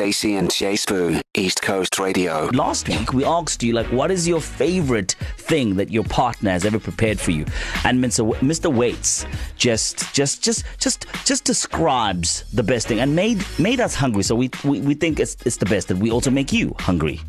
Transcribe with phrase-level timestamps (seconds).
[0.00, 2.46] Stacey and Jay Spoo, East Coast Radio.
[2.54, 6.64] Last week we asked you like, what is your favorite thing that your partner has
[6.64, 7.44] ever prepared for you?
[7.84, 8.34] And Mr.
[8.36, 8.74] Mr.
[8.74, 9.26] Waits
[9.56, 14.22] just, just, just, just, just describes the best thing and made made us hungry.
[14.22, 17.20] So we we, we think it's it's the best that we also make you hungry.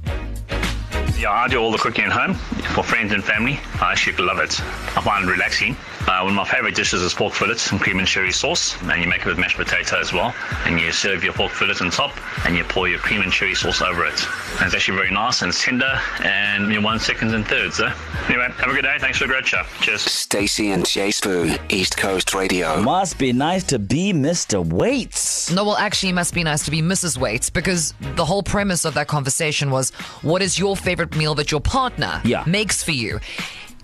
[1.20, 2.38] Yeah, I do all the cooking at home
[2.74, 3.60] for friends and family.
[3.82, 4.60] I actually love it.
[4.98, 5.76] I find it relaxing.
[6.08, 9.02] Uh, one of my favorite dishes is pork fillets and cream and sherry sauce, and
[9.02, 10.34] you make it with mashed potato as well.
[10.66, 12.12] And you serve your pork fillet on top,
[12.46, 14.20] and you pour your cream and cherry sauce over it.
[14.58, 17.80] And it's actually very nice and it's tender, and you one seconds and thirds.
[17.80, 17.92] Eh?
[18.28, 18.98] Anyway, have a good day.
[19.00, 19.64] Thanks for the great show.
[19.82, 20.02] Cheers.
[20.02, 22.82] Stacey and Jay Spoo, East Coast Radio.
[22.82, 24.66] Must be nice to be Mr.
[24.66, 25.52] Waits.
[25.52, 27.18] No, well, actually, it must be nice to be Mrs.
[27.18, 29.92] Waits because the whole premise of that conversation was
[30.24, 32.44] what is your favorite meal that your partner Yeah.
[32.48, 33.20] makes for you?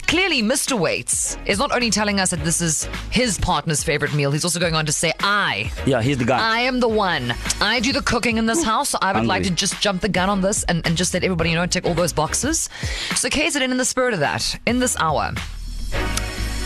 [0.08, 0.80] Clearly, Mr.
[0.80, 4.58] Waits is not only telling us that this is his partner's favorite meal, he's also
[4.58, 5.70] going on to say, I.
[5.86, 6.40] Yeah, he's the guy.
[6.40, 7.34] I am the one.
[7.60, 8.90] I do the cooking in this house.
[8.90, 11.26] So I would like to just jump the gun on this and, and just let
[11.26, 12.70] everybody, you know, tick all those boxes.
[13.16, 15.34] So, KZN, in the spirit of that, in this hour,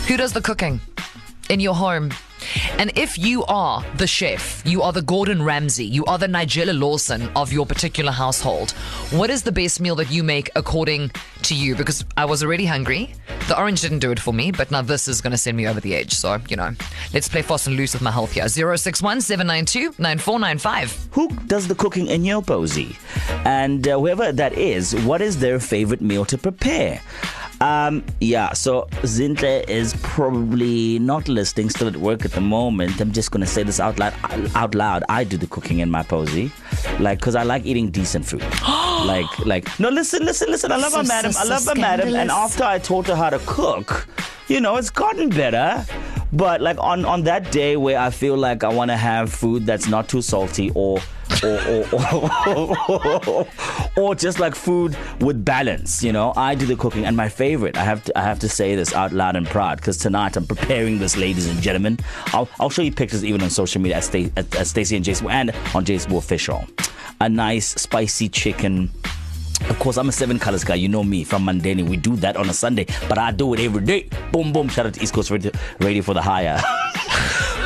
[0.06, 0.80] who does the cooking
[1.50, 2.12] in your home?
[2.78, 6.78] And if you are the chef, you are the Gordon Ramsay, you are the Nigella
[6.78, 8.72] Lawson of your particular household,
[9.10, 11.10] what is the best meal that you make according
[11.42, 11.74] to you?
[11.74, 13.14] Because I was already hungry.
[13.48, 15.66] The orange didn't do it for me, but now this is going to send me
[15.66, 16.12] over the edge.
[16.12, 16.72] So, you know,
[17.12, 18.48] let's play fast and loose with my health here.
[18.48, 21.08] 061 792 9495.
[21.12, 22.96] Who does the cooking in your posy?
[23.44, 27.00] And uh, whoever that is, what is their favorite meal to prepare?
[27.62, 33.00] Um, yeah, so Zintle is probably not listening, still at work at the moment.
[33.00, 34.12] I'm just gonna say this out loud.
[34.56, 36.50] Out loud, I do the cooking in my posy,
[36.98, 38.42] like because I like eating decent food.
[39.06, 40.72] like, like no, listen, listen, listen.
[40.72, 41.30] I love So, her, madam.
[41.30, 42.14] so, I so love her, madam.
[42.16, 44.08] And after I taught her how to cook,
[44.48, 45.86] you know, it's gotten better.
[46.32, 49.66] But like on on that day where I feel like I want to have food
[49.66, 50.98] that's not too salty or
[51.44, 53.46] or or, or,
[53.96, 57.04] or just like food with balance, you know, I do the cooking.
[57.04, 59.78] And my favorite, I have to I have to say this out loud and proud
[59.78, 61.98] because tonight I'm preparing this, ladies and gentlemen.
[62.26, 65.04] I'll I'll show you pictures even on social media at, Sta- at, at Stacey and
[65.04, 66.64] Jason and on Jason Official.
[67.20, 68.90] A nice spicy chicken.
[69.68, 70.74] Of course, I'm a seven colors guy.
[70.74, 71.88] You know me from Mandeni.
[71.88, 74.08] We do that on a Sunday, but I do it every day.
[74.32, 74.68] Boom, boom.
[74.68, 76.60] Shout out to East Coast Radio, radio for the hire.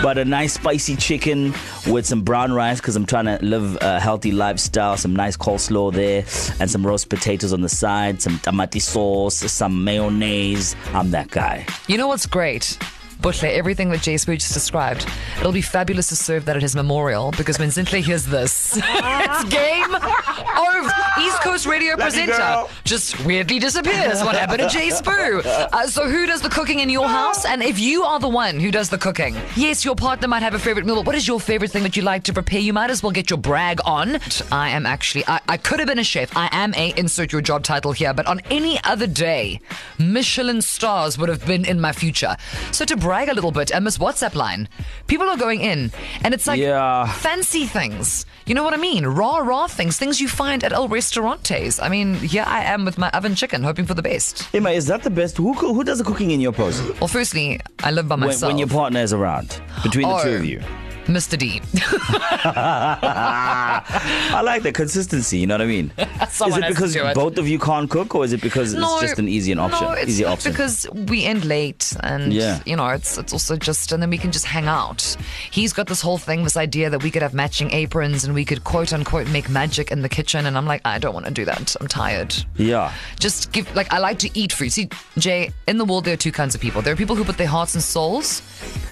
[0.03, 1.53] but a nice spicy chicken
[1.87, 4.97] with some brown rice because I'm trying to live a healthy lifestyle.
[4.97, 6.25] Some nice coleslaw there,
[6.61, 8.23] and some roast potatoes on the side.
[8.23, 10.77] Some tamati sauce, some mayonnaise.
[10.93, 11.67] I'm that guy.
[11.89, 12.79] You know what's great?
[13.21, 15.07] Butle, everything that Jay just described,
[15.41, 19.45] it'll be fabulous to serve that at his memorial because when Zintle hears this, it's
[19.45, 20.96] game over.
[21.21, 22.69] East Coast Radio presenter go.
[22.85, 24.23] just weirdly disappears.
[24.23, 25.45] What happened to Jay Spoo?
[25.45, 27.45] Uh, so, who does the cooking in your house?
[27.45, 30.55] And if you are the one who does the cooking, yes, your partner might have
[30.55, 32.61] a favorite meal, but what is your favorite thing that you like to prepare?
[32.61, 34.19] You might as well get your brag on.
[34.53, 36.37] I am actually, I, I could have been a chef.
[36.37, 39.61] I am a insert your job title here, but on any other day,
[39.99, 42.37] Michelin stars would have been in my future.
[42.73, 44.69] So, to brag a little bit, and Miss WhatsApp line,
[45.07, 45.91] people are going in,
[46.23, 47.07] and it's like Yeah.
[47.13, 48.27] fancy things.
[48.47, 49.07] You know what I mean?
[49.07, 51.81] Raw, raw things, things you find at El Restaurantes.
[51.81, 54.49] I mean, here I am with my oven chicken, hoping for the best.
[54.53, 55.37] Emma, is that the best?
[55.37, 58.51] Who who does the cooking in your post Well, firstly, I live by when, myself.
[58.51, 59.61] when your partner is around?
[59.83, 60.35] Between the two Oh.
[60.37, 60.61] of you.
[61.07, 61.39] Mr.
[61.39, 61.63] D.
[63.07, 65.39] I like the consistency.
[65.39, 65.93] You know what I mean?
[65.99, 67.15] is it because it.
[67.15, 69.87] both of you can't cook, or is it because it's just an easy option?
[69.87, 70.53] No, it's easy option.
[70.53, 72.61] because we end late, and Yeah.
[72.67, 75.17] you know, it's it's also just, and then we can just hang out.
[75.51, 78.45] He's got this whole thing, this idea that we could have matching aprons and we
[78.45, 81.33] could quote unquote make magic in the kitchen, and I'm like, I don't want to
[81.33, 81.77] do that.
[81.81, 82.35] I'm tired.
[82.57, 82.93] yeah.
[83.19, 84.73] Just give like I like to eat food.
[84.73, 84.89] See,
[85.19, 86.83] Jay, in the world there are two kinds of people.
[86.83, 88.43] There are people who put their hearts and souls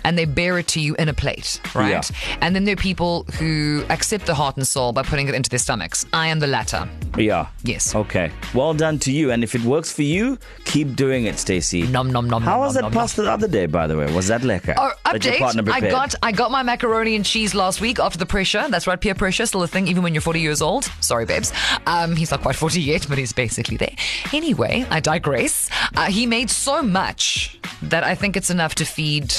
[0.04, 1.90] and they bear it to you in a plate, right?
[1.90, 2.36] Yeah.
[2.40, 5.50] And then there are people who accept the heart and soul by putting it into
[5.50, 6.06] their stomachs.
[6.12, 6.88] I am the latter.
[7.16, 7.48] Yeah.
[7.62, 7.94] Yes.
[7.94, 8.30] Okay.
[8.54, 9.30] Well done to you.
[9.30, 11.86] And if it works for you, keep doing it, Stacey.
[11.86, 12.42] Nom nom nom.
[12.42, 14.12] How nom, was nom, that nom, pasta the other day, by the way?
[14.12, 14.74] Was that lekker?
[14.76, 15.72] Oh, That your partner update!
[15.72, 18.66] I got I got my macaroni and cheese last week after the pressure.
[18.68, 20.84] That's right, peer pressure still a thing even when you're 40 years old.
[21.00, 21.52] Sorry, babes.
[21.86, 23.94] Um, he's not quite 40 yet, but he's basically there.
[24.32, 25.70] Anyway, I digress.
[25.96, 29.32] Uh, he made so much that I think it's enough to feed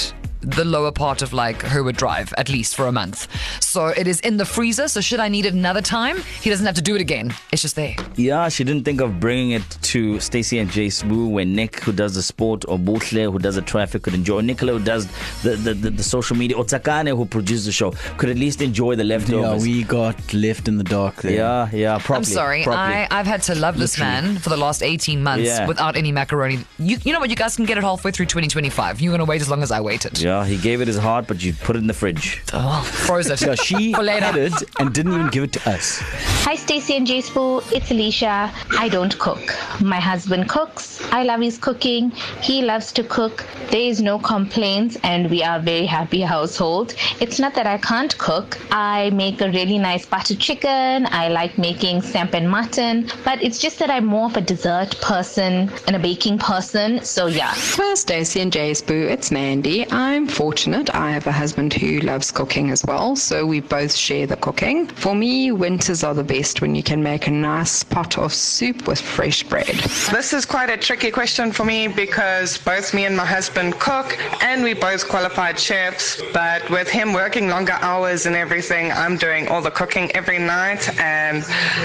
[0.46, 3.28] the lower part of like Herwood Drive at least for a month.
[3.62, 4.88] So it is in the freezer.
[4.88, 7.34] So should I need it another time, he doesn't have to do it again.
[7.52, 7.94] It's just there.
[8.16, 11.92] Yeah, she didn't think of bringing it to Stacey and Jay Smoo when Nick, who
[11.92, 14.40] does the sport, or Butle, who does the traffic, could enjoy.
[14.40, 15.06] Nicola, who does
[15.42, 18.62] the, the, the, the social media, or Takane, who produces the show, could at least
[18.62, 19.32] enjoy the leftovers.
[19.42, 19.62] Yeah, leftovers.
[19.64, 21.32] we got left in the dark there.
[21.32, 22.16] yeah, yeah, properly.
[22.18, 22.62] I'm sorry.
[22.62, 22.94] properly.
[22.94, 25.66] I, I've had to love this man for the last 18 months Yeah.
[25.66, 26.58] without any macaroni.
[26.78, 27.30] You, you know what?
[27.30, 29.00] You guys can get it halfway through 2025.
[29.00, 30.18] You're going to wait as long as I waited.
[30.20, 32.42] Yeah, Yeah, he gave it his heart, but you put it in the fridge.
[32.52, 33.40] Oh, froze it.
[33.40, 36.00] Yeah, she For had it and didn't even give it to us.
[36.44, 37.62] Hi, Stacey and J Spoo.
[37.72, 38.52] It's Alicia.
[38.78, 39.54] I don't cook.
[39.80, 41.00] My husband cooks.
[41.10, 42.10] I love his cooking.
[42.42, 43.46] He loves to cook.
[43.70, 46.94] There is no complaints, and we are a very happy household.
[47.18, 48.58] It's not that I can't cook.
[48.70, 51.06] I make a really nice butter chicken.
[51.10, 55.00] I like making samp and mutton, but it's just that I'm more of a dessert
[55.00, 57.02] person and a baking person.
[57.02, 59.90] So yeah, Well, Stacey and Jay's boo, it's Mandy.
[59.90, 60.94] I'm fortunate.
[60.94, 64.86] I have a husband who loves cooking as well, so we both share the cooking.
[64.86, 68.86] For me, winters are the best when you can make a nice pot of soup
[68.86, 69.76] with fresh bread.
[70.10, 74.18] This is quite a tricky question for me because both me and my husband cook
[74.42, 76.22] and we both qualified chefs.
[76.32, 80.88] But with him working longer hours and everything, I'm doing all the cooking every night.
[81.00, 81.44] And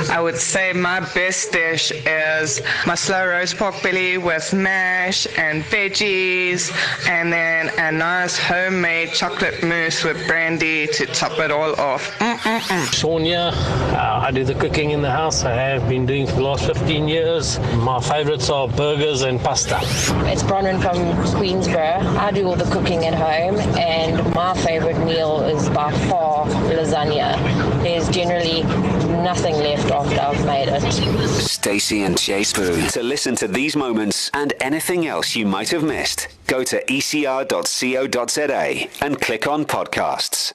[0.09, 5.63] I would say my best dish is my slow roast pork belly with mash and
[5.63, 6.71] veggies,
[7.07, 12.11] and then a nice homemade chocolate mousse with brandy to top it all off.
[12.19, 12.93] Mm-mm-mm.
[12.93, 15.43] Sonia, uh, I do the cooking in the house.
[15.43, 17.59] I have been doing for the last 15 years.
[17.77, 19.79] My favorites are burgers and pasta.
[20.31, 20.97] It's Bronwyn from
[21.37, 22.01] Queensburgh.
[22.17, 27.37] I do all the cooking at home, and my favorite meal is by far lasagna.
[27.83, 28.63] There's generally
[29.21, 30.81] nothing left after I've made it.
[31.29, 32.87] Stacy and Jay Spoon.
[32.89, 37.45] To listen to these moments and anything else you might have missed, go to ecr.co.za
[39.05, 40.53] and click on podcasts.